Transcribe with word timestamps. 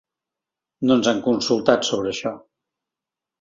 No 0.89 0.95
ens 0.99 1.09
han 1.11 1.21
consultat 1.27 1.87
sobre 1.91 2.15
això. 2.15 2.33